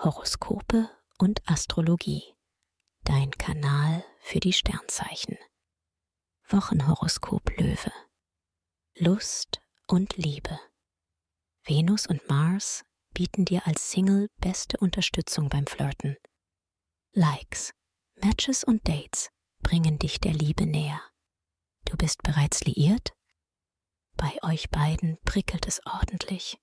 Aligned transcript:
Horoskope 0.00 0.88
und 1.18 1.42
Astrologie. 1.50 2.22
Dein 3.02 3.32
Kanal 3.32 4.04
für 4.20 4.38
die 4.38 4.52
Sternzeichen. 4.52 5.36
Wochenhoroskop 6.48 7.50
Löwe. 7.58 7.92
Lust 8.96 9.60
und 9.88 10.16
Liebe. 10.16 10.60
Venus 11.64 12.06
und 12.06 12.28
Mars 12.28 12.84
bieten 13.12 13.44
dir 13.44 13.66
als 13.66 13.90
Single 13.90 14.28
beste 14.36 14.76
Unterstützung 14.76 15.48
beim 15.48 15.66
Flirten. 15.66 16.16
Likes, 17.10 17.72
Matches 18.22 18.62
und 18.62 18.86
Dates 18.86 19.30
bringen 19.64 19.98
dich 19.98 20.20
der 20.20 20.32
Liebe 20.32 20.64
näher. 20.64 21.02
Du 21.86 21.96
bist 21.96 22.22
bereits 22.22 22.62
liiert? 22.62 23.14
Bei 24.16 24.32
euch 24.44 24.70
beiden 24.70 25.18
prickelt 25.24 25.66
es 25.66 25.84
ordentlich, 25.84 26.56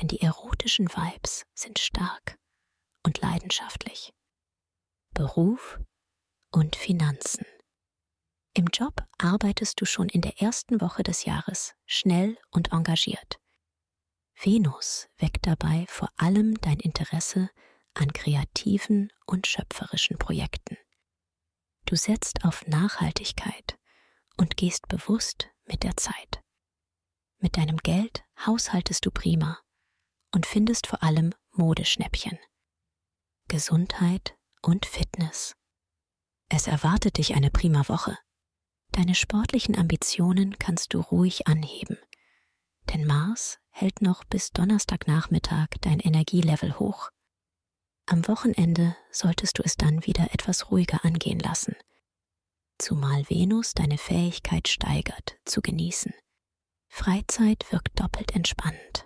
denn 0.00 0.08
die 0.08 0.22
erotischen 0.22 0.88
Vibes 0.88 1.44
sind 1.52 1.78
stark 1.78 2.35
und 3.06 3.20
leidenschaftlich. 3.20 4.12
Beruf 5.14 5.78
und 6.50 6.74
Finanzen. 6.74 7.46
Im 8.52 8.66
Job 8.66 9.06
arbeitest 9.18 9.80
du 9.80 9.84
schon 9.84 10.08
in 10.08 10.22
der 10.22 10.42
ersten 10.42 10.80
Woche 10.80 11.04
des 11.04 11.24
Jahres 11.24 11.74
schnell 11.86 12.36
und 12.50 12.72
engagiert. 12.72 13.38
Venus 14.34 15.08
weckt 15.18 15.46
dabei 15.46 15.86
vor 15.88 16.10
allem 16.16 16.60
dein 16.60 16.80
Interesse 16.80 17.48
an 17.94 18.12
kreativen 18.12 19.12
und 19.24 19.46
schöpferischen 19.46 20.18
Projekten. 20.18 20.76
Du 21.86 21.94
setzt 21.94 22.44
auf 22.44 22.66
Nachhaltigkeit 22.66 23.78
und 24.36 24.56
gehst 24.56 24.88
bewusst 24.88 25.48
mit 25.64 25.84
der 25.84 25.96
Zeit. 25.96 26.42
Mit 27.38 27.56
deinem 27.56 27.76
Geld 27.76 28.24
haushaltest 28.44 29.06
du 29.06 29.10
prima 29.12 29.60
und 30.34 30.44
findest 30.44 30.88
vor 30.88 31.02
allem 31.02 31.32
Modeschnäppchen. 31.52 32.38
Gesundheit 33.48 34.36
und 34.60 34.86
Fitness. 34.86 35.54
Es 36.48 36.66
erwartet 36.66 37.18
dich 37.18 37.36
eine 37.36 37.50
prima 37.50 37.88
Woche. 37.88 38.18
Deine 38.90 39.14
sportlichen 39.14 39.78
Ambitionen 39.78 40.58
kannst 40.58 40.92
du 40.92 41.00
ruhig 41.00 41.46
anheben, 41.46 41.96
denn 42.90 43.06
Mars 43.06 43.60
hält 43.70 44.02
noch 44.02 44.24
bis 44.24 44.50
Donnerstagnachmittag 44.50 45.68
dein 45.80 46.00
Energielevel 46.00 46.76
hoch. 46.80 47.10
Am 48.06 48.26
Wochenende 48.26 48.96
solltest 49.12 49.58
du 49.58 49.62
es 49.62 49.76
dann 49.76 50.04
wieder 50.06 50.34
etwas 50.34 50.72
ruhiger 50.72 51.04
angehen 51.04 51.38
lassen, 51.38 51.76
zumal 52.78 53.30
Venus 53.30 53.74
deine 53.74 53.98
Fähigkeit 53.98 54.66
steigert, 54.66 55.38
zu 55.44 55.60
genießen. 55.60 56.12
Freizeit 56.88 57.70
wirkt 57.70 58.00
doppelt 58.00 58.32
entspannend. 58.34 59.05